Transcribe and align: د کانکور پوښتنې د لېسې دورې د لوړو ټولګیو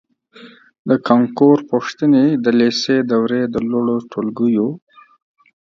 د 0.89 0.91
کانکور 1.07 1.57
پوښتنې 1.71 2.25
د 2.43 2.45
لېسې 2.59 2.97
دورې 3.11 3.41
د 3.53 3.55
لوړو 3.69 3.97
ټولګیو 4.11 4.67